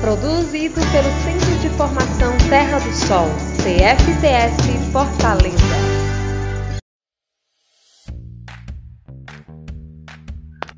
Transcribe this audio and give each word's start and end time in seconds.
Produzido 0.00 0.74
pelo 0.92 1.10
Centro 1.24 1.58
de 1.60 1.70
Formação 1.70 2.36
Terra 2.48 2.78
do 2.78 2.92
Sol, 2.92 3.28
CFTS 3.56 4.92
Fortaleza. 4.92 5.56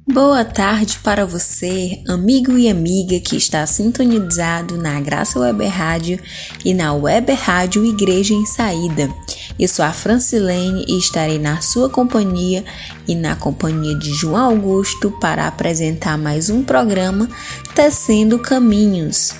Boa 0.06 0.44
tarde 0.44 0.98
para 1.00 1.26
você, 1.26 2.02
amigo 2.08 2.56
e 2.56 2.68
amiga 2.68 3.20
que 3.20 3.36
está 3.36 3.66
sintonizado 3.66 4.76
na 4.76 5.00
Graça 5.00 5.38
Web 5.38 5.66
Rádio 5.66 6.20
e 6.64 6.72
na 6.72 6.94
Web 6.94 7.32
Rádio 7.32 7.84
Igreja 7.84 8.34
em 8.34 8.46
Saída. 8.46 9.08
Eu 9.58 9.68
sou 9.68 9.84
a 9.84 9.92
Francilene 9.92 10.84
e 10.88 10.98
estarei 10.98 11.38
na 11.38 11.60
sua 11.60 11.88
companhia 11.88 12.64
e 13.06 13.14
na 13.14 13.36
companhia 13.36 13.96
de 13.96 14.12
João 14.12 14.50
Augusto 14.50 15.10
para 15.20 15.46
apresentar 15.46 16.18
mais 16.18 16.50
um 16.50 16.64
programa 16.64 17.28
Tecendo 17.74 18.38
Caminhos. 18.38 19.34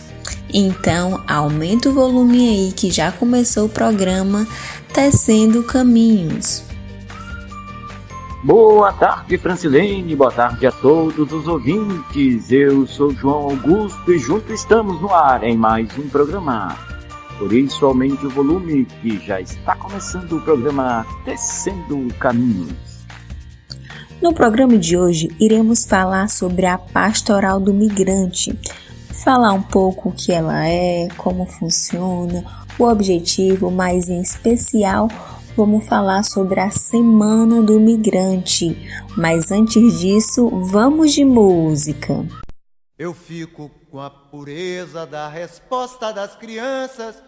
Então, 0.53 1.23
aumenta 1.27 1.89
o 1.89 1.93
volume 1.93 2.49
aí 2.49 2.73
que 2.73 2.91
já 2.91 3.13
começou 3.13 3.67
o 3.67 3.69
programa 3.69 4.47
Tecendo 4.93 5.63
Caminhos. 5.63 6.69
Boa 8.43 8.93
tarde, 8.93 9.37
Francilene. 9.37 10.15
Boa 10.15 10.31
tarde 10.31 10.67
a 10.67 10.73
todos 10.73 11.33
os 11.33 11.49
ouvintes. 11.49 12.51
Eu 12.51 12.87
sou 12.87 13.13
João 13.13 13.51
Augusto 13.51 14.13
e 14.13 14.19
juntos 14.19 14.61
estamos 14.61 15.01
no 15.01 15.13
ar 15.13 15.43
em 15.43 15.57
mais 15.57 15.89
um 15.99 16.09
programa. 16.09 16.98
Por 17.39 17.53
isso, 17.53 17.87
aumente 17.87 18.27
o 18.27 18.31
volume 18.31 18.85
que 18.85 19.19
já 19.25 19.41
está 19.41 19.77
começando 19.77 20.33
o 20.33 20.41
programa 20.41 21.07
Tecendo 21.25 22.13
Caminhos. 22.15 22.75
No 24.21 24.35
programa 24.35 24.77
de 24.77 24.97
hoje, 24.97 25.31
iremos 25.39 25.87
falar 25.87 26.29
sobre 26.29 26.67
a 26.67 26.77
pastoral 26.77 27.61
do 27.61 27.73
migrante. 27.73 28.59
Falar 29.25 29.53
um 29.53 29.63
pouco 29.63 30.09
o 30.09 30.13
que 30.13 30.33
ela 30.33 30.67
é, 30.67 31.07
como 31.17 31.47
funciona, 31.47 32.45
o 32.77 32.85
objetivo, 32.85 33.71
mas 33.71 34.09
em 34.09 34.21
especial 34.21 35.09
vamos 35.57 35.87
falar 35.87 36.25
sobre 36.25 36.59
a 36.61 36.71
Semana 36.71 37.63
do 37.63 37.79
Migrante. 37.81 38.77
Mas 39.17 39.51
antes 39.51 39.99
disso, 40.01 40.49
vamos 40.51 41.13
de 41.13 41.25
música. 41.25 42.25
Eu 42.99 43.15
fico 43.15 43.71
com 43.91 44.01
a 44.01 44.11
pureza 44.11 45.07
da 45.07 45.29
resposta 45.29 46.13
das 46.13 46.37
crianças. 46.37 47.28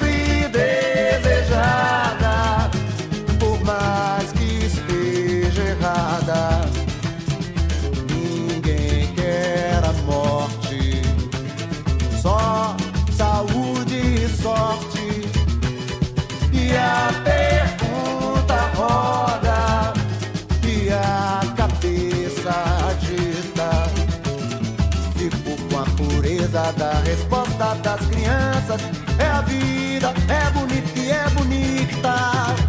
resposta 27.11 27.75
das 27.83 28.05
crianças. 28.07 28.81
É 29.19 29.25
a 29.25 29.41
vida, 29.41 30.13
é 30.29 30.49
bonita 30.51 30.99
e 30.99 31.11
é 31.11 31.29
bonita. 31.31 32.60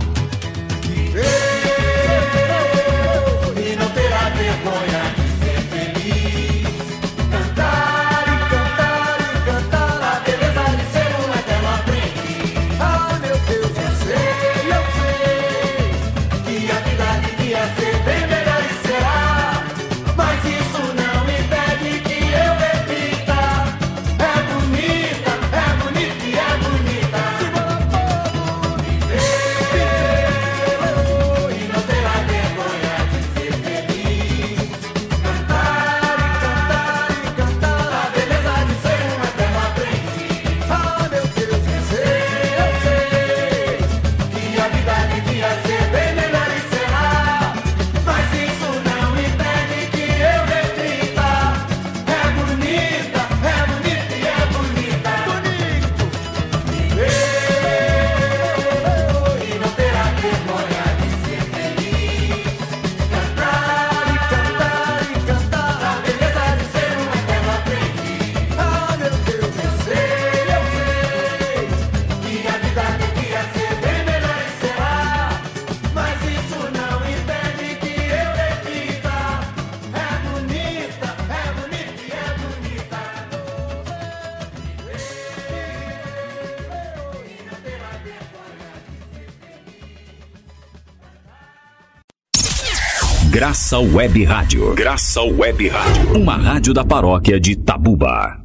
Graça 93.32 93.78
Web 93.78 94.24
Rádio. 94.24 94.74
Graça 94.74 95.22
Web 95.22 95.66
Rádio. 95.66 96.20
Uma 96.20 96.36
rádio 96.36 96.74
da 96.74 96.84
paróquia 96.84 97.40
de 97.40 97.56
Tabuba. 97.56 98.44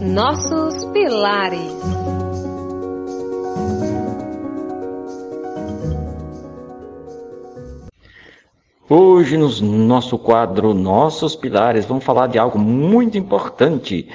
Nossos 0.00 0.84
pilares. 0.92 1.72
Hoje, 8.88 9.36
no 9.36 9.48
nosso 9.48 10.16
quadro 10.16 10.72
Nossos 10.72 11.34
Pilares, 11.34 11.84
vamos 11.84 12.04
falar 12.04 12.28
de 12.28 12.38
algo 12.38 12.60
muito 12.60 13.18
importante, 13.18 14.08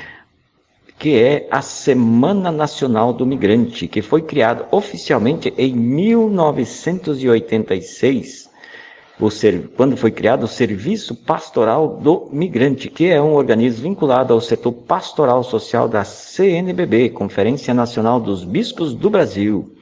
que 0.98 1.18
é 1.18 1.50
a 1.52 1.62
Semana 1.62 2.50
Nacional 2.50 3.12
do 3.12 3.26
Migrante, 3.26 3.90
que 3.90 4.02
foi 4.02 4.22
criada 4.22 4.66
oficialmente 4.72 5.54
em 5.58 5.76
1986 5.76 8.51
quando 9.78 9.96
foi 9.96 10.10
criado 10.10 10.46
o 10.46 10.48
Serviço 10.48 11.14
Pastoral 11.14 12.00
do 12.02 12.28
Migrante, 12.32 12.90
que 12.90 13.06
é 13.08 13.22
um 13.22 13.34
organismo 13.34 13.84
vinculado 13.84 14.34
ao 14.34 14.42
setor 14.42 14.72
pastoral 14.72 15.44
social 15.44 15.88
da 15.88 16.04
CNBB, 16.04 17.12
Conferência 17.12 17.72
Nacional 17.72 18.20
dos 18.20 18.44
Bispos 18.44 18.96
do 18.96 19.12
Brasil. 19.12 19.76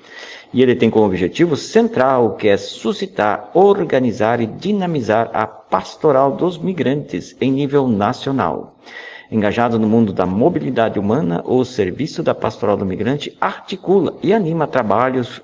E 0.54 0.62
ele 0.62 0.76
tem 0.76 0.90
como 0.90 1.06
objetivo 1.06 1.56
central, 1.56 2.36
que 2.36 2.50
é 2.50 2.58
suscitar, 2.58 3.50
organizar 3.54 4.42
e 4.42 4.46
dinamizar 4.46 5.30
a 5.34 5.48
pastoral 5.48 6.34
dos 6.34 6.58
migrantes 6.58 7.34
em 7.40 7.50
nível 7.50 7.88
nacional. 7.88 8.76
Engajado 9.32 9.80
no 9.80 9.88
mundo 9.88 10.12
da 10.12 10.26
mobilidade 10.26 11.00
humana, 11.00 11.42
o 11.46 11.64
Serviço 11.64 12.22
da 12.22 12.36
Pastoral 12.36 12.76
do 12.76 12.86
Migrante 12.86 13.38
articula 13.40 14.18
e 14.22 14.34
anima 14.34 14.68
trabalhos 14.68 15.42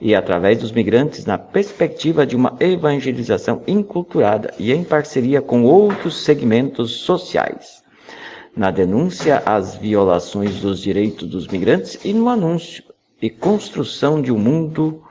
e 0.00 0.14
através 0.14 0.58
dos 0.58 0.72
migrantes 0.72 1.24
na 1.24 1.38
perspectiva 1.38 2.26
de 2.26 2.36
uma 2.36 2.56
evangelização 2.60 3.62
inculturada 3.66 4.52
e 4.58 4.72
em 4.72 4.84
parceria 4.84 5.40
com 5.40 5.64
outros 5.64 6.22
segmentos 6.22 6.96
sociais. 6.96 7.82
Na 8.56 8.70
denúncia 8.70 9.42
às 9.44 9.76
violações 9.76 10.60
dos 10.60 10.80
direitos 10.80 11.28
dos 11.28 11.46
migrantes 11.48 11.98
e 12.04 12.12
no 12.12 12.28
anúncio 12.28 12.84
e 13.20 13.30
construção 13.30 14.20
de 14.20 14.32
um 14.32 14.38
mundo 14.38 15.02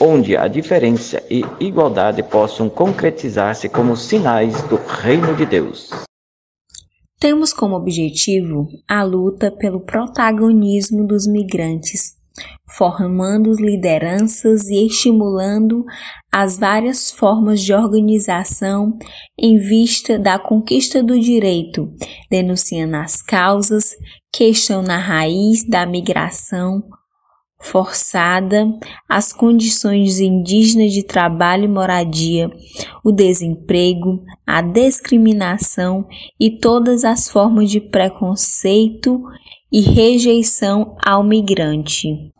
onde 0.00 0.36
a 0.36 0.46
diferença 0.46 1.22
e 1.30 1.42
igualdade 1.58 2.22
possam 2.22 2.68
concretizar-se 2.68 3.68
como 3.68 3.96
sinais 3.96 4.62
do 4.62 4.76
reino 4.76 5.34
de 5.34 5.46
Deus. 5.46 5.90
Temos 7.18 7.52
como 7.52 7.74
objetivo 7.76 8.68
a 8.86 9.02
luta 9.02 9.50
pelo 9.50 9.80
protagonismo 9.80 11.06
dos 11.06 11.26
migrantes 11.26 12.15
formando 12.68 13.52
lideranças 13.52 14.68
e 14.68 14.86
estimulando 14.86 15.84
as 16.32 16.58
várias 16.58 17.10
formas 17.10 17.62
de 17.62 17.72
organização 17.72 18.98
em 19.38 19.58
vista 19.58 20.18
da 20.18 20.38
conquista 20.38 21.02
do 21.02 21.18
direito, 21.18 21.92
denunciando 22.30 22.96
as 22.96 23.22
causas 23.22 23.96
que 24.32 24.44
estão 24.44 24.82
na 24.82 24.98
raiz 24.98 25.66
da 25.66 25.86
migração 25.86 26.82
forçada, 27.66 28.66
as 29.08 29.32
condições 29.32 30.20
indígenas 30.20 30.92
de 30.92 31.02
trabalho 31.02 31.64
e 31.64 31.68
moradia, 31.68 32.50
o 33.04 33.12
desemprego, 33.12 34.22
a 34.46 34.62
discriminação 34.62 36.06
e 36.38 36.50
todas 36.50 37.04
as 37.04 37.28
formas 37.28 37.70
de 37.70 37.80
preconceito 37.80 39.22
e 39.70 39.80
rejeição 39.80 40.96
ao 41.04 41.22
migrante. 41.22 42.32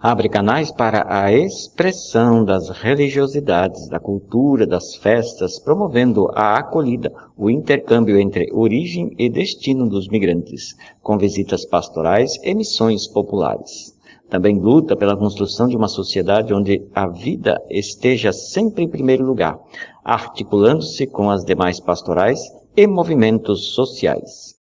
Abre 0.00 0.28
canais 0.28 0.70
para 0.70 1.04
a 1.08 1.32
expressão 1.32 2.44
das 2.44 2.68
religiosidades, 2.68 3.88
da 3.88 3.98
cultura, 3.98 4.64
das 4.64 4.94
festas, 4.94 5.58
promovendo 5.58 6.28
a 6.36 6.56
acolhida, 6.56 7.12
o 7.36 7.50
intercâmbio 7.50 8.16
entre 8.16 8.48
origem 8.52 9.12
e 9.18 9.28
destino 9.28 9.88
dos 9.88 10.06
migrantes, 10.06 10.76
com 11.02 11.18
visitas 11.18 11.64
pastorais 11.64 12.38
e 12.44 12.54
missões 12.54 13.08
populares. 13.08 13.97
Também 14.28 14.58
luta 14.58 14.94
pela 14.94 15.16
construção 15.16 15.68
de 15.68 15.76
uma 15.76 15.88
sociedade 15.88 16.52
onde 16.52 16.86
a 16.94 17.08
vida 17.08 17.58
esteja 17.70 18.32
sempre 18.32 18.84
em 18.84 18.88
primeiro 18.88 19.24
lugar, 19.24 19.58
articulando-se 20.04 21.06
com 21.06 21.30
as 21.30 21.44
demais 21.44 21.80
pastorais 21.80 22.40
e 22.76 22.86
movimentos 22.86 23.72
sociais. 23.74 24.58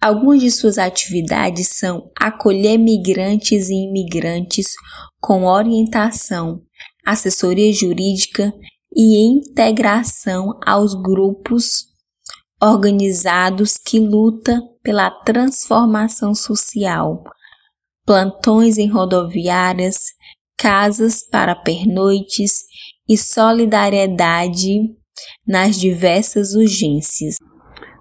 Algumas 0.00 0.40
de 0.40 0.50
suas 0.50 0.76
atividades 0.76 1.68
são 1.68 2.10
acolher 2.20 2.76
migrantes 2.76 3.70
e 3.70 3.88
imigrantes 3.88 4.74
com 5.18 5.46
orientação, 5.46 6.60
assessoria 7.06 7.72
jurídica 7.72 8.52
e 8.94 9.26
integração 9.26 10.50
aos 10.64 10.94
grupos 10.94 11.86
organizados 12.62 13.78
que 13.78 13.98
lutam 13.98 14.60
pela 14.82 15.10
transformação 15.10 16.34
social, 16.34 17.24
plantões 18.06 18.76
em 18.76 18.88
rodoviárias, 18.90 19.96
casas 20.58 21.26
para 21.28 21.54
pernoites 21.54 22.64
e 23.08 23.16
solidariedade 23.16 24.94
nas 25.46 25.76
diversas 25.76 26.54
urgências. 26.54 27.36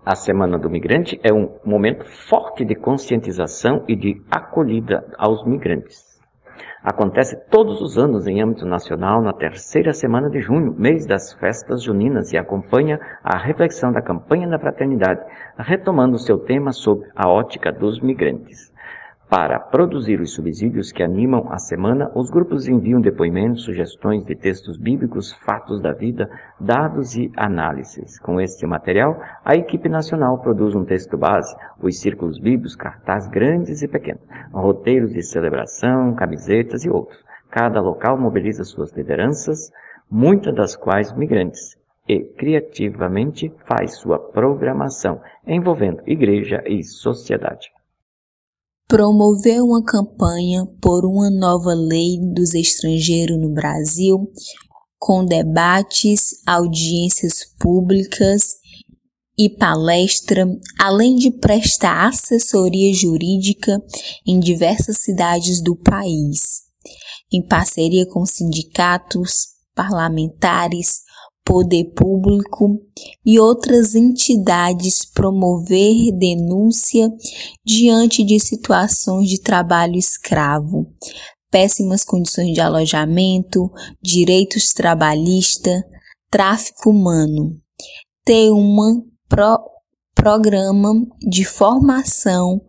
A 0.06 0.16
Semana 0.16 0.60
do 0.60 0.70
Migrante 0.70 1.18
é 1.24 1.32
um 1.32 1.58
momento 1.64 2.06
forte 2.06 2.66
de 2.66 2.76
conscientização 2.76 3.86
e 3.88 3.96
de 3.96 4.22
acolhida 4.30 5.06
aos 5.18 5.46
migrantes. 5.46 6.14
Acontece 6.84 7.38
todos 7.50 7.82
os 7.82 7.98
anos 7.98 8.28
em 8.28 8.42
âmbito 8.42 8.66
nacional 8.66 9.22
na 9.22 9.32
terceira 9.32 9.94
semana 9.94 10.30
de 10.30 10.42
junho, 10.42 10.76
mês 10.78 11.06
das 11.06 11.32
festas 11.36 11.82
juninas, 11.82 12.34
e 12.34 12.38
acompanha 12.38 13.00
a 13.24 13.38
reflexão 13.38 13.94
da 13.94 14.02
campanha 14.02 14.50
da 14.50 14.60
fraternidade, 14.60 15.22
retomando 15.58 16.20
seu 16.20 16.38
tema 16.40 16.74
sob 16.74 17.02
a 17.16 17.30
ótica 17.30 17.72
dos 17.72 18.02
migrantes. 18.02 18.73
Para 19.36 19.60
produzir 19.60 20.22
os 20.22 20.32
subsídios 20.32 20.92
que 20.92 21.02
animam 21.02 21.52
a 21.52 21.58
semana, 21.58 22.12
os 22.13 22.30
grupos 22.30 22.68
enviam 22.68 23.02
depoimentos, 23.02 23.63
sugestões 23.63 24.24
de 24.24 24.36
textos 24.36 24.78
bíblicos, 24.78 25.34
fatos 25.34 25.82
da 25.82 25.92
vida, 25.92 26.30
dados 26.60 27.16
e 27.16 27.32
análises. 27.36 28.20
Com 28.20 28.40
este 28.40 28.63
material, 28.68 29.20
a 29.44 29.56
equipe 29.56 29.90
nacional 29.90 30.38
produz 30.38 30.75
um 30.75 30.86
texto 30.86 31.18
base, 31.18 31.52
os 31.82 32.00
círculos 32.00 32.38
bíblicos, 32.38 32.75
cartazes 32.75 33.28
grandes 33.28 33.82
e 33.82 33.88
pequenos, 33.88 34.22
roteiros 34.54 35.12
de 35.12 35.24
celebração, 35.24 36.13
camisetas 36.13 36.86
e 36.86 36.92
outros. 36.92 37.25
Cada 37.50 37.82
local 37.82 38.16
mobiliza 38.16 38.63
suas 38.63 38.92
lideranças, 38.92 39.72
muitas 40.12 40.54
das 40.54 40.75
quais 40.75 41.12
migrantes, 41.12 41.75
e 42.08 42.20
criativamente 42.20 43.52
faz 43.66 43.96
sua 43.96 44.20
programação, 44.20 45.20
envolvendo 45.48 46.04
igreja 46.06 46.62
e 46.68 46.84
sociedade 46.84 47.73
promoveu 48.88 49.66
uma 49.66 49.84
campanha 49.84 50.66
por 50.82 51.06
uma 51.06 51.30
nova 51.30 51.74
lei 51.74 52.20
dos 52.34 52.54
estrangeiros 52.54 53.40
no 53.40 53.50
Brasil, 53.50 54.32
com 55.00 55.25
debates, 55.25 56.36
audiências 56.46 57.46
públicas 57.60 58.56
e 59.38 59.50
palestra, 59.50 60.46
além 60.80 61.16
de 61.16 61.32
prestar 61.32 62.08
assessoria 62.08 62.94
jurídica 62.94 63.82
em 64.25 64.40
diversas 64.40 64.98
cidades 64.98 65.62
do 65.62 65.75
país, 65.75 66.62
em 67.32 67.46
parceria 67.46 68.06
com 68.06 68.25
sindicatos, 68.25 69.48
parlamentares, 69.75 71.02
poder 71.46 71.92
público 71.96 72.82
e 73.26 73.40
outras 73.40 73.96
entidades 73.96 75.06
promover 75.06 76.12
denúncia 76.18 77.12
diante 77.66 78.24
de 78.24 78.40
situações 78.40 79.30
de 79.30 79.42
trabalho 79.42 79.96
escravo, 79.96 80.88
péssimas 81.52 82.04
condições 82.04 82.54
de 82.54 82.62
alojamento, 82.62 83.70
direitos 84.02 84.70
trabalhistas, 84.70 85.84
tráfico 86.32 86.90
humano. 86.90 87.60
Ter 88.26 88.50
uma 88.50 89.04
pro 89.28 89.73
programa 90.24 90.94
de 91.20 91.44
formação 91.44 92.62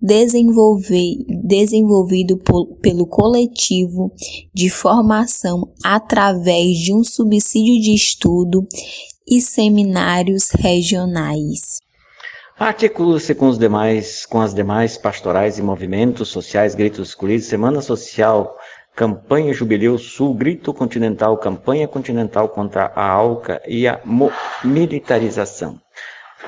desenvolvido 0.00 2.38
por, 2.38 2.78
pelo 2.78 3.06
coletivo 3.06 4.10
de 4.54 4.70
formação 4.70 5.70
através 5.84 6.78
de 6.78 6.94
um 6.94 7.04
subsídio 7.04 7.78
de 7.82 7.94
estudo 7.94 8.66
e 9.28 9.42
seminários 9.42 10.48
regionais. 10.52 11.80
Articula-se 12.58 13.34
com, 13.34 13.48
os 13.48 13.58
demais, 13.58 14.24
com 14.24 14.40
as 14.40 14.54
demais 14.54 14.96
pastorais 14.96 15.58
e 15.58 15.62
movimentos 15.62 16.30
sociais 16.30 16.74
Gritos 16.74 17.10
Escolhidos, 17.10 17.46
Semana 17.46 17.82
Social, 17.82 18.56
Campanha 18.96 19.52
Jubileu 19.52 19.98
Sul, 19.98 20.32
Grito 20.32 20.72
Continental, 20.72 21.36
Campanha 21.36 21.86
Continental 21.86 22.48
contra 22.48 22.90
a 22.96 23.06
ALCA 23.06 23.60
e 23.68 23.86
a 23.86 24.00
militarização. 24.64 25.81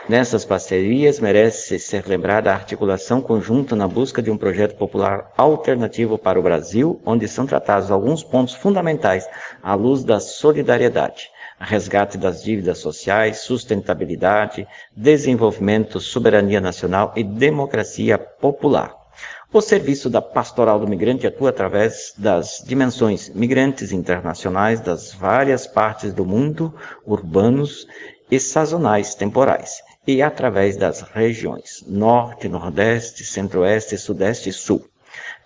Nessas 0.09 0.45
parcerias 0.45 1.19
merece 1.19 1.79
ser 1.79 2.07
lembrada 2.07 2.51
a 2.51 2.55
articulação 2.55 3.23
conjunta 3.23 3.75
na 3.75 3.89
busca 3.89 4.21
de 4.21 4.31
um 4.31 4.37
projeto 4.37 4.77
popular 4.77 5.33
alternativo 5.37 6.19
para 6.19 6.39
o 6.39 6.43
Brasil, 6.43 7.01
onde 7.07 7.27
são 7.27 7.47
tratados 7.47 7.91
alguns 7.91 8.23
pontos 8.23 8.55
fundamentais 8.55 9.27
à 9.63 9.75
luz 9.75 10.05
da 10.05 10.21
solidariedade. 10.21 11.31
resgate 11.59 12.19
das 12.19 12.43
dívidas 12.43 12.79
sociais, 12.79 13.39
sustentabilidade, 13.39 14.67
desenvolvimento, 14.95 15.99
soberania 16.01 16.61
nacional 16.61 17.13
e 17.17 17.25
democracia 17.25 18.19
popular. 18.19 18.95
O 19.53 19.61
Serviço 19.61 20.11
da 20.11 20.21
Pastoral 20.21 20.81
do 20.81 20.89
Migrante 20.89 21.29
atua 21.29 21.51
através 21.51 22.13
das 22.19 22.61
dimensões 22.67 23.29
migrantes 23.29 23.93
internacionais 23.93 24.81
das 24.81 25.15
várias 25.15 25.65
partes 25.65 26.13
do 26.13 26.27
mundo, 26.27 26.75
urbanos 27.07 27.87
e 28.31 28.40
sazonais 28.40 29.14
temporais, 29.14 29.83
e 30.07 30.23
através 30.23 30.76
das 30.76 31.02
regiões 31.02 31.85
Norte, 31.87 32.49
Nordeste, 32.49 33.25
Centro-Oeste, 33.25 33.97
Sudeste 33.99 34.50
e 34.50 34.52
Sul. 34.52 34.85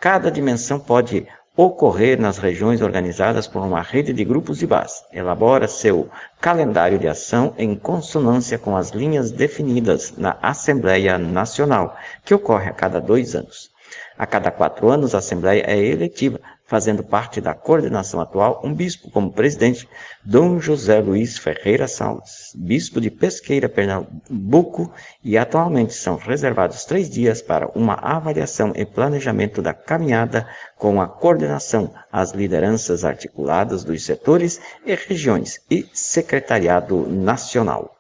Cada 0.01 0.31
dimensão 0.31 0.79
pode 0.79 1.27
ocorrer 1.57 2.21
nas 2.21 2.39
regiões 2.39 2.81
organizadas 2.81 3.49
por 3.49 3.61
uma 3.63 3.83
rede 3.83 4.13
de 4.13 4.25
grupos 4.25 4.59
de 4.59 4.67
base. 4.67 5.03
Elabora 5.13 5.67
seu 5.67 6.09
calendário 6.41 7.01
de 7.01 7.09
ação 7.09 7.53
em 7.59 7.75
consonância 7.75 8.57
com 8.57 8.77
as 8.77 8.91
linhas 8.91 9.33
definidas 9.33 10.15
na 10.17 10.39
Assembleia 10.41 11.19
Nacional, 11.19 11.97
que 12.25 12.33
ocorre 12.33 12.69
a 12.69 12.73
cada 12.73 13.01
dois 13.01 13.35
anos. 13.35 13.71
A 14.17 14.25
cada 14.25 14.53
quatro 14.53 14.89
anos, 14.89 15.17
a 15.17 15.19
Assembleia 15.19 15.65
é 15.67 15.77
eletiva, 15.77 16.39
fazendo 16.69 17.03
parte 17.03 17.41
da 17.41 17.55
coordenação 17.55 18.21
atual 18.21 18.61
um 18.63 18.75
bispo 18.75 19.11
como 19.11 19.33
presidente, 19.33 19.89
Dom 20.23 20.61
José 20.61 21.01
Luiz 21.01 21.39
Ferreira 21.39 21.89
Salles, 21.89 22.53
bispo 22.55 23.01
de 23.01 23.11
Pesqueira, 23.11 23.71
Pernambuco, 23.71 24.93
e 25.25 25.39
atualmente 25.39 25.95
são 25.95 26.17
reservados 26.17 26.85
três 26.85 27.09
dias 27.09 27.41
para 27.41 27.69
uma 27.75 27.95
avaliação 27.95 28.73
e 28.77 28.85
planejamento 28.85 29.63
da 29.63 29.73
caminhada 29.73 30.47
com 30.77 31.01
a 31.01 31.09
coordenação, 31.09 31.91
as 32.13 32.33
lideranças 32.33 33.03
articuladas 33.03 33.83
dos 33.83 34.05
setores 34.05 34.61
e 34.85 34.95
regiões 34.95 35.61
e 35.71 35.89
secretariado 35.95 37.09
nacional 37.09 37.98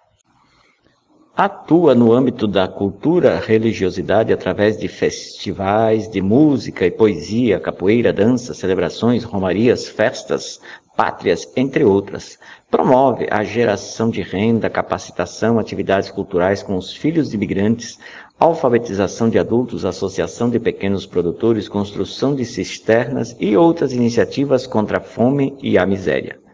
atua 1.39 1.95
no 1.95 2.13
âmbito 2.13 2.49
da 2.49 2.67
cultura, 2.67 3.39
religiosidade 3.39 4.33
através 4.33 4.77
de 4.77 4.89
festivais 4.89 6.11
de 6.11 6.21
música 6.21 6.85
e 6.85 6.91
poesia, 6.91 7.61
capoeira, 7.61 8.13
dança, 8.13 8.53
celebrações, 8.53 9.23
romarias, 9.23 9.87
festas, 9.87 10.61
pátrias, 10.97 11.49
entre 11.55 11.85
outras. 11.85 12.41
Promove 12.69 13.29
a 13.31 13.45
geração 13.45 14.11
de 14.11 14.21
renda, 14.21 14.69
capacitação, 14.69 15.61
atividades 15.61 16.11
culturais 16.11 16.61
com 16.61 16.77
os 16.77 16.93
filhos 16.93 17.31
de 17.31 17.37
imigrantes, 17.37 18.01
alfabetização 18.37 19.31
de 19.31 19.39
adultos, 19.39 19.85
associação 19.85 20.51
de 20.51 20.59
pequenos 20.59 21.07
produtores, 21.07 21.69
construção 21.69 22.35
de 22.35 22.45
cisternas 22.45 23.37
e 23.39 23.57
outras 23.57 23.93
iniciativas 23.93 24.67
contra 24.67 24.99
a 24.99 25.01
fome 25.01 25.57
e 25.63 25.79
a 25.79 25.87
miséria. 25.87 26.48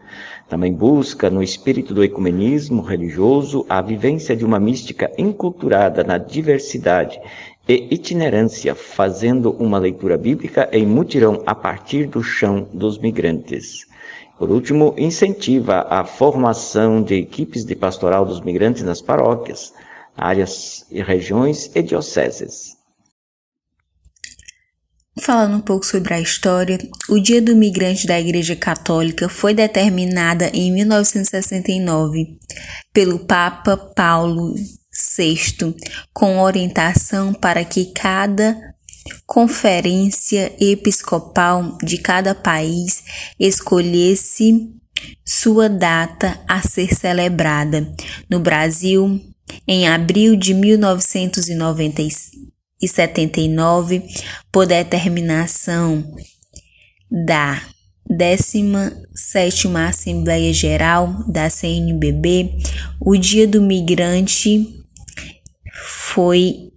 Também 0.47 0.71
busca, 0.71 1.27
no 1.29 1.41
espírito 1.41 1.93
do 1.93 2.03
ecumenismo 2.03 2.81
religioso, 2.81 3.65
a 3.67 3.81
vivência 3.81 4.35
de 4.35 4.45
uma 4.45 4.59
mística 4.59 5.11
enculturada 5.17 6.03
na 6.03 6.19
diversidade 6.19 7.19
e 7.67 7.87
itinerância, 7.89 8.75
fazendo 8.75 9.51
uma 9.53 9.79
leitura 9.79 10.17
bíblica 10.17 10.69
em 10.71 10.85
mutirão 10.85 11.41
a 11.47 11.55
partir 11.55 12.05
do 12.05 12.21
chão 12.21 12.67
dos 12.71 12.99
migrantes. 12.99 13.87
Por 14.37 14.51
último, 14.51 14.93
incentiva 14.97 15.87
a 15.89 16.03
formação 16.03 17.01
de 17.01 17.15
equipes 17.15 17.65
de 17.65 17.75
pastoral 17.75 18.23
dos 18.23 18.39
migrantes 18.41 18.83
nas 18.83 19.01
paróquias, 19.01 19.73
áreas 20.15 20.85
e 20.91 21.01
regiões 21.01 21.71
e 21.73 21.81
dioceses. 21.81 22.77
Falando 25.21 25.55
um 25.55 25.61
pouco 25.61 25.85
sobre 25.85 26.13
a 26.13 26.19
história, 26.19 26.77
o 27.07 27.17
Dia 27.19 27.41
do 27.41 27.55
Migrante 27.55 28.05
da 28.05 28.19
Igreja 28.19 28.53
Católica 28.53 29.29
foi 29.29 29.53
determinada 29.53 30.49
em 30.53 30.73
1969 30.73 32.37
pelo 32.91 33.19
Papa 33.19 33.77
Paulo 33.77 34.53
VI, 35.17 35.73
com 36.13 36.39
orientação 36.39 37.33
para 37.33 37.63
que 37.63 37.93
cada 37.93 38.57
conferência 39.25 40.53
episcopal 40.59 41.77
de 41.81 41.97
cada 41.97 42.35
país 42.35 43.01
escolhesse 43.39 44.69
sua 45.23 45.69
data 45.69 46.37
a 46.45 46.61
ser 46.61 46.93
celebrada. 46.93 47.89
No 48.29 48.41
Brasil, 48.41 49.21
em 49.65 49.87
abril 49.87 50.35
de 50.35 50.53
1996 50.53 52.54
e 52.81 52.87
79, 52.87 54.03
por 54.51 54.65
determinação 54.65 56.03
da 57.09 57.61
17 58.07 59.67
Assembleia 59.87 60.53
Geral 60.53 61.23
da 61.27 61.49
CNBB, 61.49 62.51
o 62.99 63.17
Dia 63.17 63.47
do 63.47 63.59
Migrante 63.61 64.83
foi 65.73 66.71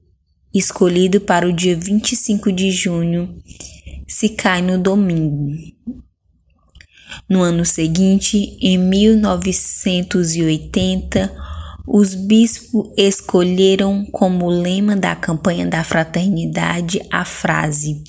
escolhido 0.54 1.20
para 1.20 1.46
o 1.46 1.52
dia 1.52 1.76
25 1.76 2.50
de 2.50 2.70
junho, 2.70 3.42
se 4.06 4.30
cai 4.30 4.62
no 4.62 4.78
domingo. 4.78 5.52
No 7.28 7.42
ano 7.42 7.64
seguinte, 7.64 8.56
em 8.60 8.78
1980, 8.78 11.34
os 11.90 12.14
bispos 12.14 12.90
escolheram 12.96 14.04
como 14.12 14.48
lema 14.48 14.94
da 14.94 15.16
campanha 15.16 15.66
da 15.66 15.82
fraternidade 15.82 17.00
a 17.10 17.24
frase: 17.24 18.02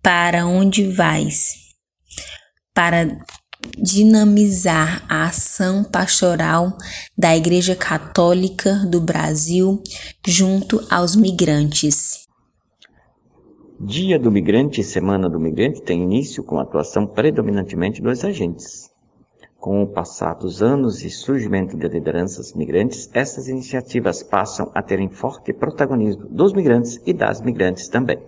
Para 0.00 0.46
onde 0.46 0.84
vais? 0.84 1.54
Para 2.72 3.18
dinamizar 3.76 5.04
a 5.08 5.24
ação 5.24 5.82
pastoral 5.82 6.76
da 7.16 7.36
Igreja 7.36 7.74
Católica 7.74 8.86
do 8.88 9.00
Brasil 9.00 9.82
junto 10.24 10.80
aos 10.88 11.16
migrantes. 11.16 12.26
Dia 13.80 14.18
do 14.18 14.30
Migrante 14.30 14.80
e 14.80 14.84
Semana 14.84 15.28
do 15.28 15.40
Migrante 15.40 15.82
tem 15.82 16.02
início 16.02 16.42
com 16.44 16.58
a 16.58 16.62
atuação 16.62 17.06
predominantemente 17.06 18.00
dos 18.00 18.24
agentes 18.24 18.87
com 19.58 19.82
o 19.82 19.86
passar 19.86 20.34
dos 20.34 20.62
anos 20.62 21.04
e 21.04 21.10
surgimento 21.10 21.76
de 21.76 21.88
lideranças 21.88 22.54
migrantes, 22.54 23.10
essas 23.12 23.48
iniciativas 23.48 24.22
passam 24.22 24.70
a 24.74 24.82
terem 24.82 25.08
forte 25.08 25.52
protagonismo 25.52 26.26
dos 26.28 26.52
migrantes 26.52 27.00
e 27.04 27.12
das 27.12 27.40
migrantes 27.40 27.88
também. 27.88 28.18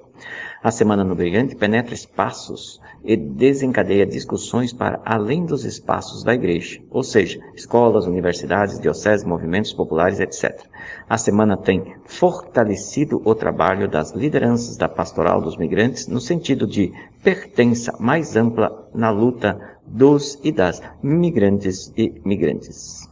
A 0.63 0.71
Semana 0.71 1.03
no 1.03 1.17
Migrante 1.17 1.57
penetra 1.57 1.95
espaços 1.95 2.79
e 3.03 3.17
desencadeia 3.17 4.05
discussões 4.05 4.75
para 4.75 5.01
além 5.07 5.47
dos 5.47 5.65
espaços 5.65 6.23
da 6.23 6.35
igreja, 6.35 6.83
ou 6.91 7.03
seja, 7.03 7.41
escolas, 7.55 8.07
universidades, 8.07 8.79
dioceses, 8.79 9.25
movimentos 9.25 9.73
populares, 9.73 10.21
etc. 10.21 10.67
A 11.09 11.17
semana 11.17 11.57
tem 11.57 11.95
fortalecido 12.05 13.23
o 13.25 13.35
trabalho 13.35 13.89
das 13.89 14.13
lideranças 14.13 14.77
da 14.77 14.87
pastoral 14.87 15.41
dos 15.41 15.57
migrantes 15.57 16.07
no 16.07 16.21
sentido 16.21 16.67
de 16.67 16.93
pertença 17.23 17.97
mais 17.99 18.37
ampla 18.37 18.87
na 18.95 19.11
luta 19.11 19.79
dos 19.87 20.39
e 20.45 20.53
das 20.53 20.83
migrantes 21.03 21.91
e 21.97 22.21
migrantes. 22.23 23.09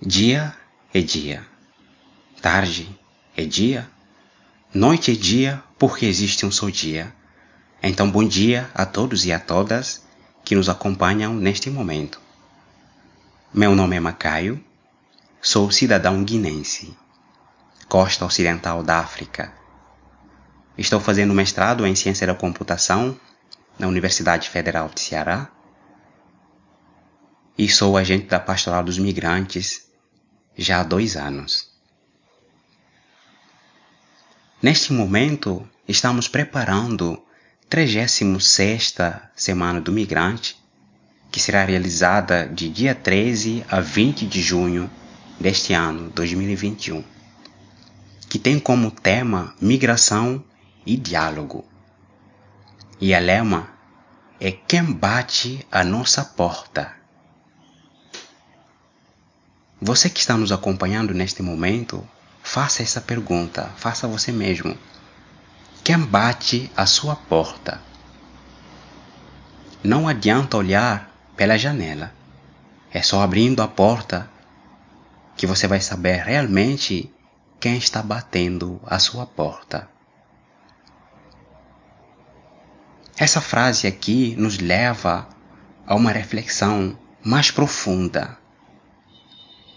Dia 0.00 0.54
é 0.92 1.00
dia, 1.00 1.42
tarde 2.40 2.88
é 3.36 3.44
dia, 3.44 3.92
noite 4.74 5.12
é 5.12 5.14
dia 5.14 5.62
porque 5.78 6.04
existe 6.04 6.44
um 6.44 6.50
só 6.50 6.68
dia. 6.68 7.14
Então, 7.80 8.10
bom 8.10 8.26
dia 8.26 8.68
a 8.74 8.84
todos 8.84 9.24
e 9.24 9.32
a 9.32 9.38
todas 9.38 10.04
que 10.44 10.56
nos 10.56 10.68
acompanham 10.68 11.32
neste 11.32 11.70
momento. 11.70 12.20
Meu 13.52 13.76
nome 13.76 13.94
é 13.94 14.00
Macaio, 14.00 14.62
sou 15.40 15.70
cidadão 15.70 16.24
guinense, 16.24 16.92
costa 17.88 18.24
ocidental 18.24 18.82
da 18.82 18.98
África. 18.98 19.52
Estou 20.76 20.98
fazendo 20.98 21.32
mestrado 21.32 21.86
em 21.86 21.94
ciência 21.94 22.26
da 22.26 22.34
computação 22.34 23.16
na 23.78 23.86
Universidade 23.86 24.50
Federal 24.50 24.88
de 24.88 25.00
Ceará 25.00 25.48
e 27.56 27.68
sou 27.68 27.96
agente 27.96 28.26
da 28.26 28.40
Pastoral 28.40 28.82
dos 28.82 28.98
Migrantes 28.98 29.88
já 30.58 30.80
há 30.80 30.82
dois 30.82 31.16
anos. 31.16 31.73
Neste 34.64 34.94
momento, 34.94 35.68
estamos 35.86 36.26
preparando 36.26 37.22
36 37.68 38.94
Semana 39.36 39.78
do 39.78 39.92
Migrante, 39.92 40.56
que 41.30 41.38
será 41.38 41.66
realizada 41.66 42.48
de 42.48 42.70
dia 42.70 42.94
13 42.94 43.62
a 43.68 43.80
20 43.80 44.24
de 44.24 44.40
junho 44.40 44.90
deste 45.38 45.74
ano, 45.74 46.08
2021, 46.14 47.04
que 48.26 48.38
tem 48.38 48.58
como 48.58 48.90
tema 48.90 49.54
migração 49.60 50.42
e 50.86 50.96
diálogo. 50.96 51.62
E 52.98 53.14
a 53.14 53.18
lema 53.18 53.68
é 54.40 54.50
quem 54.50 54.82
bate 54.94 55.66
a 55.70 55.84
nossa 55.84 56.24
porta. 56.24 56.90
Você 59.78 60.08
que 60.08 60.20
está 60.20 60.38
nos 60.38 60.50
acompanhando 60.50 61.12
neste 61.12 61.42
momento, 61.42 62.02
faça 62.44 62.82
essa 62.82 63.00
pergunta, 63.00 63.72
faça 63.74 64.06
você 64.06 64.30
mesmo. 64.30 64.78
Quem 65.82 65.98
bate 65.98 66.70
a 66.76 66.84
sua 66.84 67.16
porta? 67.16 67.80
Não 69.82 70.06
adianta 70.06 70.58
olhar 70.58 71.10
pela 71.36 71.58
janela. 71.58 72.12
É 72.92 73.02
só 73.02 73.22
abrindo 73.22 73.62
a 73.62 73.66
porta 73.66 74.30
que 75.36 75.46
você 75.46 75.66
vai 75.66 75.80
saber 75.80 76.22
realmente 76.22 77.12
quem 77.58 77.76
está 77.76 78.02
batendo 78.02 78.80
a 78.86 78.98
sua 78.98 79.26
porta. 79.26 79.88
Essa 83.16 83.40
frase 83.40 83.86
aqui 83.86 84.36
nos 84.36 84.58
leva 84.58 85.28
a 85.86 85.94
uma 85.94 86.10
reflexão 86.10 86.96
mais 87.24 87.50
profunda, 87.50 88.38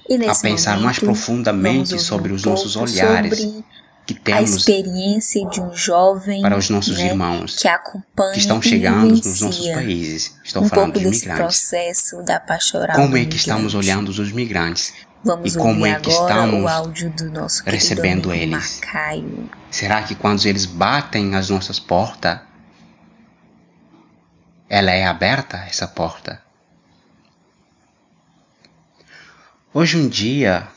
a 0.10 0.36
pensar 0.36 0.72
momento, 0.72 0.86
mais 0.86 1.00
profundamente 1.00 2.00
sobre 2.00 2.32
um 2.32 2.36
os 2.36 2.44
nossos 2.44 2.76
olhares 2.76 3.64
que 4.08 4.14
temos 4.14 4.54
a 4.54 4.58
experiência 4.58 5.46
de 5.50 5.60
um 5.60 5.74
jovem 5.74 6.42
para 6.42 6.58
os 6.58 6.70
nossos 6.70 6.98
né, 6.98 7.08
irmãos 7.08 7.58
que, 7.58 7.68
acompanha 7.68 8.32
que 8.32 8.40
estão 8.40 8.62
chegando 8.62 9.08
nos 9.08 9.42
nossos 9.42 9.68
países. 9.68 10.36
Estou 10.46 10.64
um 10.64 10.70
falando 10.70 10.94
pouco 10.94 11.10
dos 11.10 11.20
migrantes. 11.20 11.44
processo 11.44 12.24
da 12.24 12.40
pastoral 12.40 12.96
Como 12.96 13.18
é 13.18 13.26
que 13.26 13.36
estamos 13.36 13.76
olhando 13.76 14.08
os 14.08 14.32
migrantes? 14.32 14.94
Vamos 15.24 15.54
e 15.54 15.58
como 15.58 15.86
é 15.86 16.00
que 16.00 16.10
estamos 16.10 17.62
recebendo 17.66 18.34
eles? 18.34 18.80
Macaio. 18.80 19.50
Será 19.70 20.02
que 20.04 20.16
quando 20.16 20.46
eles 20.46 20.66
batem 20.66 21.36
as 21.36 21.50
nossas 21.50 21.80
portas, 21.80 22.40
ela 24.70 24.92
é 24.92 25.06
aberta, 25.06 25.58
essa 25.68 25.88
porta? 25.88 26.47
Hoje 29.80 30.00
em 30.00 30.10
dia, 30.10 30.68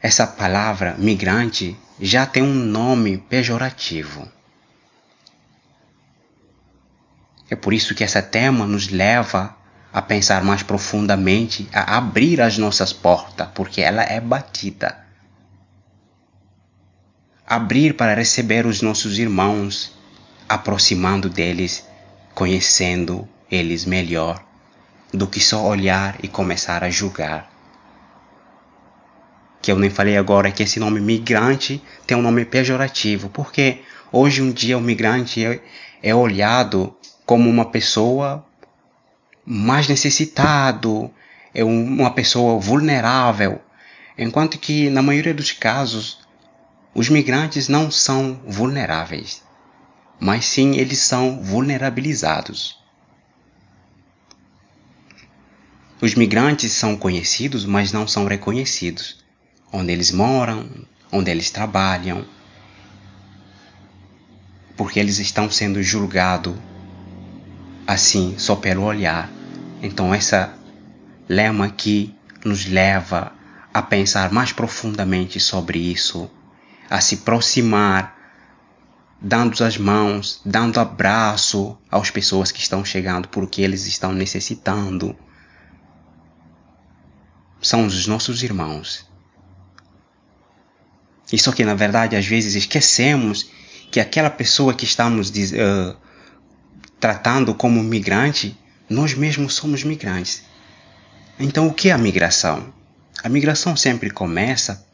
essa 0.00 0.24
palavra 0.24 0.94
migrante 0.96 1.76
já 2.00 2.24
tem 2.24 2.40
um 2.40 2.54
nome 2.54 3.18
pejorativo. 3.18 4.30
É 7.50 7.56
por 7.56 7.72
isso 7.72 7.96
que 7.96 8.04
esse 8.04 8.22
tema 8.22 8.64
nos 8.64 8.90
leva 8.90 9.56
a 9.92 10.00
pensar 10.00 10.44
mais 10.44 10.62
profundamente, 10.62 11.68
a 11.72 11.96
abrir 11.96 12.40
as 12.40 12.58
nossas 12.58 12.92
portas, 12.92 13.48
porque 13.52 13.80
ela 13.80 14.04
é 14.04 14.20
batida. 14.20 14.96
Abrir 17.44 17.94
para 17.96 18.14
receber 18.14 18.66
os 18.66 18.80
nossos 18.80 19.18
irmãos, 19.18 19.92
aproximando 20.48 21.28
deles, 21.28 21.84
conhecendo 22.36 23.28
eles 23.50 23.84
melhor, 23.84 24.45
do 25.16 25.26
que 25.26 25.40
só 25.40 25.64
olhar 25.64 26.16
e 26.22 26.28
começar 26.28 26.84
a 26.84 26.90
julgar. 26.90 27.50
Que 29.62 29.72
eu 29.72 29.78
nem 29.78 29.90
falei 29.90 30.16
agora 30.16 30.50
que 30.52 30.62
esse 30.62 30.78
nome 30.78 31.00
migrante 31.00 31.82
tem 32.06 32.16
um 32.16 32.22
nome 32.22 32.44
pejorativo, 32.44 33.28
porque 33.30 33.80
hoje 34.12 34.42
um 34.42 34.52
dia 34.52 34.78
o 34.78 34.80
migrante 34.80 35.44
é, 35.44 35.60
é 36.02 36.14
olhado 36.14 36.94
como 37.24 37.48
uma 37.50 37.64
pessoa 37.64 38.44
mais 39.44 39.88
necessitado, 39.88 41.10
é 41.54 41.64
um- 41.64 41.84
uma 41.84 42.10
pessoa 42.10 42.60
vulnerável, 42.60 43.60
enquanto 44.18 44.58
que 44.58 44.90
na 44.90 45.02
maioria 45.02 45.34
dos 45.34 45.50
casos 45.52 46.18
os 46.94 47.08
migrantes 47.08 47.68
não 47.68 47.90
são 47.90 48.40
vulneráveis, 48.46 49.42
mas 50.20 50.44
sim 50.46 50.76
eles 50.76 50.98
são 50.98 51.42
vulnerabilizados. 51.42 52.78
Os 56.00 56.14
migrantes 56.14 56.72
são 56.72 56.96
conhecidos, 56.96 57.64
mas 57.64 57.92
não 57.92 58.06
são 58.06 58.26
reconhecidos. 58.26 59.24
Onde 59.72 59.92
eles 59.92 60.10
moram, 60.10 60.68
onde 61.10 61.30
eles 61.30 61.50
trabalham, 61.50 62.24
porque 64.76 65.00
eles 65.00 65.18
estão 65.18 65.50
sendo 65.50 65.82
julgados 65.82 66.54
assim 67.86 68.34
só 68.38 68.56
pelo 68.56 68.82
olhar. 68.82 69.30
Então 69.82 70.12
essa 70.12 70.54
lema 71.28 71.66
aqui 71.66 72.14
nos 72.44 72.66
leva 72.66 73.32
a 73.72 73.80
pensar 73.82 74.30
mais 74.32 74.52
profundamente 74.52 75.40
sobre 75.40 75.78
isso, 75.78 76.30
a 76.90 77.00
se 77.00 77.16
aproximar, 77.16 78.16
dando 79.20 79.62
as 79.64 79.78
mãos, 79.78 80.40
dando 80.44 80.78
abraço 80.78 81.76
às 81.90 82.10
pessoas 82.10 82.52
que 82.52 82.60
estão 82.60 82.84
chegando 82.84 83.28
porque 83.28 83.62
eles 83.62 83.86
estão 83.86 84.12
necessitando. 84.12 85.16
São 87.66 87.84
os 87.84 88.06
nossos 88.06 88.44
irmãos. 88.44 89.04
Isso 91.32 91.52
que 91.52 91.64
na 91.64 91.74
verdade 91.74 92.14
às 92.14 92.24
vezes 92.24 92.54
esquecemos 92.54 93.50
que 93.90 93.98
aquela 93.98 94.30
pessoa 94.30 94.72
que 94.72 94.84
estamos 94.84 95.32
eh, 95.34 95.96
tratando 97.00 97.52
como 97.56 97.82
migrante, 97.82 98.56
nós 98.88 99.14
mesmos 99.14 99.54
somos 99.54 99.82
migrantes. 99.82 100.44
Então, 101.40 101.66
o 101.66 101.74
que 101.74 101.88
é 101.88 101.92
a 101.92 101.98
migração? 101.98 102.72
A 103.24 103.28
migração 103.28 103.74
sempre 103.74 104.10
começa 104.10 104.86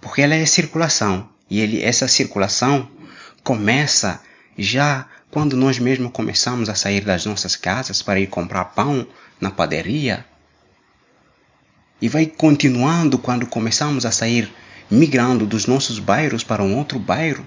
porque 0.00 0.22
ela 0.22 0.34
é 0.34 0.46
circulação 0.46 1.28
e 1.50 1.60
ele, 1.60 1.82
essa 1.82 2.08
circulação 2.08 2.90
começa 3.44 4.22
já 4.56 5.06
quando 5.30 5.58
nós 5.58 5.78
mesmos 5.78 6.10
começamos 6.12 6.70
a 6.70 6.74
sair 6.74 7.02
das 7.02 7.26
nossas 7.26 7.54
casas 7.54 8.00
para 8.00 8.18
ir 8.18 8.28
comprar 8.28 8.64
pão 8.64 9.06
na 9.38 9.50
padaria 9.50 10.24
e 12.00 12.08
vai 12.08 12.26
continuando 12.26 13.18
quando 13.18 13.46
começamos 13.46 14.06
a 14.06 14.10
sair 14.10 14.52
migrando 14.90 15.44
dos 15.46 15.66
nossos 15.66 15.98
bairros 15.98 16.44
para 16.44 16.62
um 16.62 16.76
outro 16.76 16.98
bairro. 16.98 17.46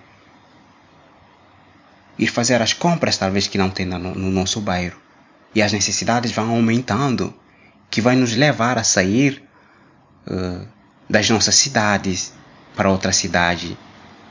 Ir 2.19 2.27
fazer 2.27 2.61
as 2.61 2.73
compras 2.73 3.17
talvez 3.17 3.47
que 3.47 3.57
não 3.57 3.69
tem 3.69 3.85
no, 3.85 3.97
no 3.97 4.29
nosso 4.29 4.59
bairro. 4.61 4.99
E 5.55 5.61
as 5.61 5.71
necessidades 5.71 6.31
vão 6.31 6.51
aumentando 6.51 7.33
que 7.89 8.01
vai 8.01 8.15
nos 8.15 8.35
levar 8.35 8.77
a 8.77 8.83
sair 8.83 9.43
uh, 10.27 10.67
das 11.09 11.29
nossas 11.29 11.55
cidades 11.55 12.33
para 12.75 12.89
outra 12.89 13.11
cidade 13.11 13.77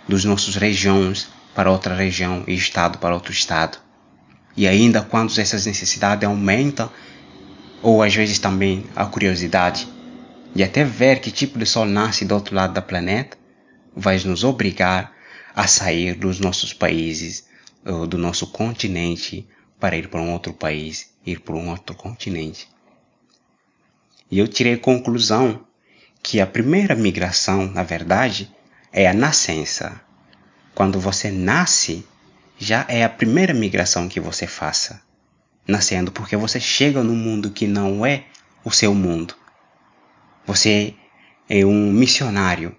dos 0.07 0.25
nossos 0.25 0.57
regiões 0.57 1.29
para 1.55 1.71
outra 1.71 1.95
região 1.95 2.45
e 2.47 2.55
estado 2.55 2.99
para 2.99 3.15
outro 3.15 3.33
estado. 3.33 3.79
E 4.57 4.67
ainda 4.67 5.03
quando 5.03 5.39
essas 5.39 5.67
necessidades 5.67 6.27
aumentam 6.27 6.91
ou 7.83 8.03
às 8.03 8.15
vezes 8.15 8.39
também 8.39 8.87
a 8.95 9.05
curiosidade 9.05 9.89
de 10.55 10.63
até 10.63 10.85
ver 10.85 11.21
que 11.21 11.31
tipo 11.31 11.59
de 11.59 11.67
sol 11.67 11.87
nasce 11.87 12.25
do 12.25 12.35
outro 12.35 12.55
lado 12.55 12.75
do 12.75 12.83
planeta 12.83 13.37
vai 13.95 14.19
nos 14.21 14.45
obrigar 14.45 15.13
a 15.55 15.67
sair 15.67 16.15
dos 16.15 16.39
nossos 16.39 16.73
países 16.73 17.49
do 18.09 18.19
nosso 18.19 18.47
continente 18.49 19.49
para 19.79 19.97
ir 19.97 20.09
para 20.09 20.21
um 20.21 20.33
outro 20.33 20.53
país, 20.53 21.11
ir 21.25 21.41
para 21.41 21.55
um 21.55 21.71
outro 21.71 21.95
continente. 21.95 22.69
E 24.31 24.39
eu 24.39 24.47
tirei 24.47 24.75
a 24.75 24.79
conclusão 24.79 25.67
que 26.23 26.41
a 26.41 26.47
primeira 26.47 26.95
migração, 26.95 27.67
na 27.67 27.83
verdade, 27.83 28.55
é 28.93 29.09
a 29.09 29.15
nascença. 29.15 30.01
Quando 30.75 31.01
você 31.01 31.31
nasce, 31.31 32.07
já 32.59 32.85
é 32.89 33.03
a 33.03 33.09
primeira 33.09 33.55
migração 33.55 34.09
que 34.09 34.21
você 34.21 34.47
faça. 34.47 35.01
Nascendo 35.67 36.13
porque 36.13 36.37
você 36.37 36.61
chega 36.61 37.03
num 37.03 37.17
mundo 37.17 37.51
que 37.51 37.67
não 37.67 38.05
é 38.05 38.25
o 38.65 38.71
seu 38.71 38.95
mundo. 38.95 39.35
Você 40.51 40.95
é 41.49 41.65
um 41.65 41.93
missionário. 41.93 42.77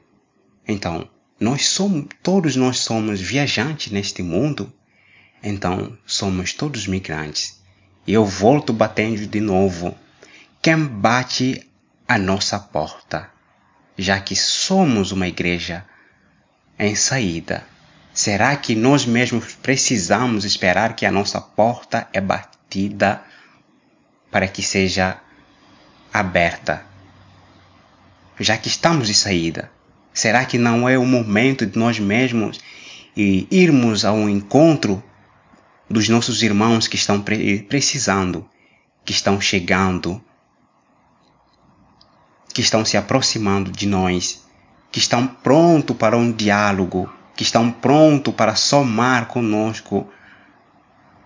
Então, 0.67 1.09
nós 1.39 1.67
somos, 1.67 2.05
todos 2.21 2.55
nós 2.55 2.79
somos 2.79 3.19
viajantes 3.19 3.91
neste 3.91 4.21
mundo 4.21 4.71
então, 5.43 5.97
somos 6.05 6.53
todos 6.53 6.85
migrantes. 6.85 7.59
E 8.05 8.13
eu 8.13 8.25
volto 8.25 8.71
batendo 8.71 9.25
de 9.25 9.39
novo. 9.39 9.97
Quem 10.61 10.85
bate 10.85 11.67
a 12.07 12.17
nossa 12.17 12.59
porta? 12.59 13.29
Já 13.97 14.19
que 14.19 14.35
somos 14.35 15.11
uma 15.11 15.27
igreja 15.27 15.85
em 16.77 16.95
saída, 16.95 17.63
será 18.13 18.55
que 18.55 18.75
nós 18.75 19.05
mesmos 19.05 19.55
precisamos 19.55 20.45
esperar 20.45 20.95
que 20.95 21.05
a 21.05 21.11
nossa 21.11 21.41
porta 21.41 22.07
é 22.13 22.21
batida 22.21 23.23
para 24.31 24.47
que 24.47 24.61
seja 24.61 25.19
aberta? 26.13 26.90
Já 28.39 28.57
que 28.57 28.67
estamos 28.67 29.07
de 29.07 29.13
saída, 29.13 29.71
será 30.13 30.45
que 30.45 30.57
não 30.57 30.87
é 30.87 30.97
o 30.97 31.05
momento 31.05 31.65
de 31.65 31.77
nós 31.77 31.99
mesmos 31.99 32.59
irmos 33.15 34.05
ao 34.05 34.29
encontro 34.29 35.03
dos 35.89 36.07
nossos 36.07 36.41
irmãos 36.41 36.87
que 36.87 36.95
estão 36.95 37.21
pre 37.21 37.61
precisando, 37.63 38.47
que 39.03 39.11
estão 39.11 39.39
chegando, 39.41 40.21
que 42.53 42.61
estão 42.61 42.85
se 42.85 42.97
aproximando 42.97 43.71
de 43.71 43.85
nós, 43.85 44.45
que 44.91 44.99
estão 44.99 45.27
prontos 45.27 45.95
para 45.95 46.17
um 46.17 46.31
diálogo, 46.31 47.11
que 47.35 47.43
estão 47.43 47.71
prontos 47.71 48.33
para 48.33 48.55
somar 48.55 49.27
conosco, 49.27 50.09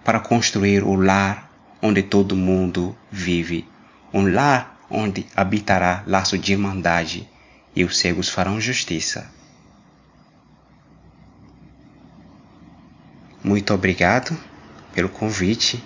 para 0.04 0.20
construir 0.20 0.84
o 0.84 0.96
lar 0.96 1.52
onde 1.82 2.02
todo 2.02 2.36
mundo 2.36 2.96
vive, 3.12 3.68
um 4.14 4.32
lar 4.32 4.75
onde 4.90 5.26
habitará 5.36 6.04
laço 6.08 6.38
de 6.38 6.54
irmandade 6.54 7.30
e 7.76 7.84
os 7.84 7.98
cegos 7.98 8.30
farão 8.30 8.60
justiça. 8.60 9.30
Muito 13.44 13.74
obrigado 13.74 14.36
pelo 14.94 15.10
convite. 15.10 15.84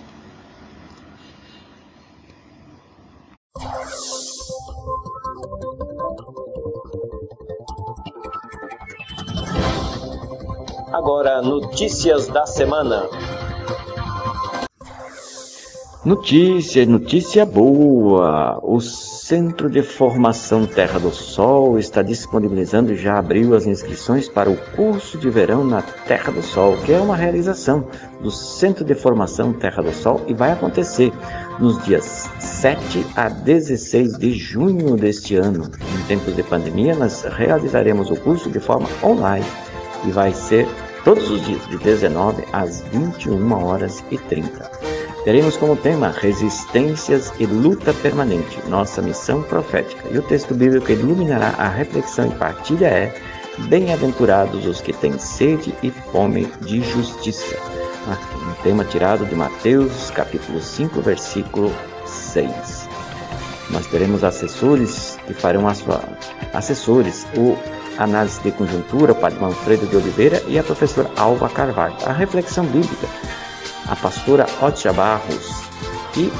Agora, 10.92 11.40
notícias 11.42 12.28
da 12.28 12.46
semana. 12.46 13.08
Notícia, 16.02 16.86
notícia 16.86 17.44
boa! 17.44 18.58
O 18.62 18.80
Centro 18.80 19.68
de 19.68 19.82
Formação 19.82 20.64
Terra 20.64 20.98
do 20.98 21.10
Sol 21.10 21.78
está 21.78 22.00
disponibilizando 22.00 22.94
e 22.94 22.96
já 22.96 23.18
abriu 23.18 23.54
as 23.54 23.66
inscrições 23.66 24.26
para 24.26 24.48
o 24.48 24.56
curso 24.74 25.18
de 25.18 25.28
verão 25.28 25.62
na 25.62 25.82
Terra 25.82 26.32
do 26.32 26.40
Sol, 26.40 26.74
que 26.86 26.94
é 26.94 26.98
uma 26.98 27.14
realização 27.14 27.86
do 28.22 28.30
Centro 28.30 28.82
de 28.82 28.94
Formação 28.94 29.52
Terra 29.52 29.82
do 29.82 29.92
Sol 29.92 30.24
e 30.26 30.32
vai 30.32 30.52
acontecer 30.52 31.12
nos 31.58 31.84
dias 31.84 32.30
7 32.38 33.04
a 33.14 33.28
16 33.28 34.16
de 34.16 34.32
junho 34.32 34.96
deste 34.96 35.36
ano. 35.36 35.70
Em 35.94 36.06
tempos 36.06 36.34
de 36.34 36.42
pandemia, 36.42 36.94
nós 36.94 37.24
realizaremos 37.24 38.10
o 38.10 38.16
curso 38.16 38.48
de 38.48 38.58
forma 38.58 38.88
online 39.04 39.44
e 40.06 40.10
vai 40.10 40.32
ser 40.32 40.66
todos 41.04 41.30
os 41.30 41.44
dias, 41.44 41.66
de 41.68 41.76
19 41.76 42.42
às 42.54 42.80
21 42.90 43.52
horas 43.52 44.02
e 44.10 44.16
30. 44.16 44.99
Teremos 45.24 45.54
como 45.58 45.76
tema 45.76 46.08
Resistências 46.08 47.30
e 47.38 47.44
Luta 47.44 47.92
Permanente, 47.92 48.58
nossa 48.68 49.02
missão 49.02 49.42
profética. 49.42 50.08
E 50.10 50.16
o 50.16 50.22
texto 50.22 50.54
bíblico 50.54 50.90
iluminará 50.90 51.54
a 51.58 51.68
reflexão 51.68 52.26
e 52.26 52.34
partilha 52.34 52.86
é 52.86 53.14
Bem-aventurados 53.68 54.64
os 54.64 54.80
que 54.80 54.94
têm 54.94 55.18
sede 55.18 55.74
e 55.82 55.90
fome 55.90 56.46
de 56.62 56.80
justiça. 56.80 57.54
Um 58.48 58.62
tema 58.62 58.82
tirado 58.86 59.26
de 59.26 59.34
Mateus, 59.34 60.10
capítulo 60.10 60.58
5, 60.58 61.02
versículo 61.02 61.70
6. 62.06 62.88
Nós 63.68 63.86
teremos 63.88 64.24
assessores 64.24 65.18
que 65.26 65.34
farão 65.34 65.68
a 65.68 65.74
sua 65.74 66.02
assessores, 66.54 67.26
o 67.36 67.58
análise 67.98 68.40
de 68.40 68.52
conjuntura, 68.52 69.12
o 69.12 69.14
Padre 69.14 69.38
Manfredo 69.38 69.86
de 69.86 69.96
Oliveira 69.96 70.42
e 70.48 70.58
a 70.58 70.62
professora 70.62 71.10
Alva 71.16 71.50
Carvalho. 71.50 71.96
A 72.06 72.12
reflexão 72.12 72.64
bíblica 72.64 73.06
a 73.90 73.96
pastora 73.96 74.46
Otia 74.62 74.92
Barros 74.92 75.64
e 76.16 76.32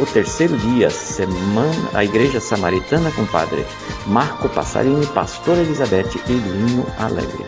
o 0.00 0.06
terceiro 0.06 0.56
dia, 0.56 0.88
semana, 0.88 1.90
a 1.92 2.04
Igreja 2.04 2.40
Samaritana 2.40 3.10
com 3.12 3.26
Padre 3.26 3.66
Marco 4.06 4.48
Passarini, 4.48 5.06
Pastor 5.08 5.58
Elizabeth 5.58 6.10
e 6.28 6.32
Lino 6.32 6.86
Alegre. 6.98 7.46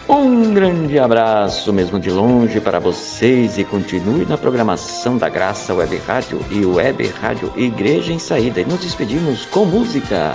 Um 0.08 0.54
grande 0.54 1.00
abraço, 1.00 1.74
mesmo 1.74 2.00
de 2.00 2.12
longe, 2.12 2.62
para 2.62 2.80
vocês 2.80 3.58
e 3.58 3.64
continue 3.64 4.24
na 4.26 4.38
programação 4.38 5.18
da 5.18 5.28
Graça 5.28 5.74
Web 5.74 5.98
Rádio 6.06 6.40
e 6.52 6.64
Web 6.64 7.08
Rádio 7.08 7.52
Igreja 7.56 8.14
em 8.14 8.20
Saída. 8.20 8.62
E 8.62 8.66
nos 8.66 8.82
despedimos 8.82 9.46
com 9.48 9.66
música. 9.66 10.34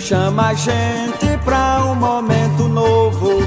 Chama 0.00 0.48
a 0.48 0.54
gente 0.54 1.36
pra 1.44 1.84
um 1.84 1.94
momento 1.94 2.66
novo 2.66 3.42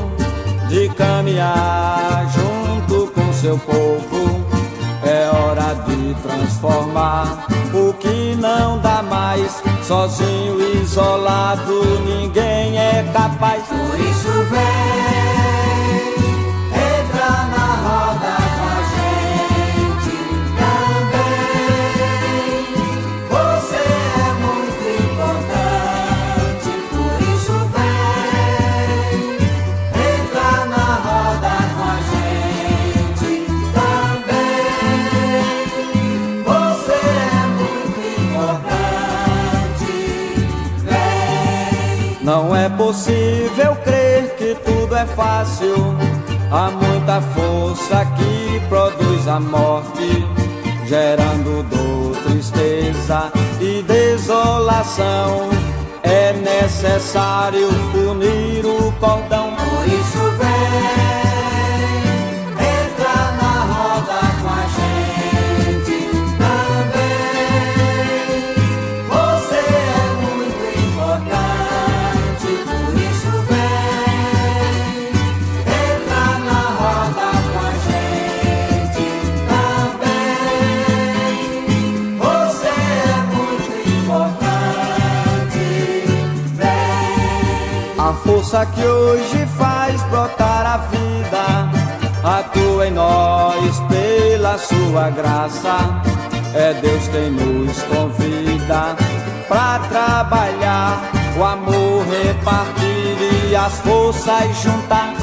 de 0.69 0.87
caminhar 0.89 2.31
junto 2.31 3.07
com 3.07 3.33
seu 3.33 3.57
povo. 3.57 4.45
É 5.03 5.29
hora 5.29 5.73
de 5.85 6.13
transformar 6.21 7.47
o 7.73 7.91
que 7.93 8.35
não 8.35 8.79
dá 8.79 9.01
mais. 9.01 9.61
Sozinho, 9.81 10.61
isolado, 10.81 11.99
ninguém 12.05 12.77
é 12.77 13.03
capaz. 13.11 13.63
Por 13.63 13.99
isso 13.99 14.31
vem. 14.49 15.42
Possível 42.93 43.75
crer 43.83 44.35
que 44.37 44.55
tudo 44.63 44.95
é 44.95 45.05
fácil. 45.07 45.73
Há 46.51 46.69
muita 46.69 47.19
força 47.33 48.05
que 48.15 48.59
produz 48.69 49.27
a 49.27 49.39
morte, 49.39 50.23
gerando 50.85 51.63
dor, 51.63 52.15
tristeza 52.23 53.31
e 53.59 53.81
desolação. 53.81 55.49
É 56.03 56.33
necessário 56.33 57.67
unir 58.11 58.63
o 58.63 58.91
cordão, 58.99 59.55
por 59.55 59.87
isso 59.87 60.22
que 88.65 88.85
hoje 88.85 89.45
faz 89.57 90.01
brotar 90.03 90.65
a 90.65 90.77
vida, 90.77 91.69
atua 92.23 92.87
em 92.87 92.91
nós 92.91 93.79
pela 93.89 94.57
sua 94.57 95.09
graça. 95.09 96.01
É 96.55 96.73
Deus 96.73 97.07
quem 97.07 97.31
nos 97.31 97.81
convida 97.83 98.95
para 99.49 99.79
trabalhar, 99.89 101.11
o 101.37 101.43
amor 101.43 102.05
repartir 102.05 103.49
e 103.49 103.55
as 103.55 103.79
forças 103.79 104.61
juntar. 104.61 105.22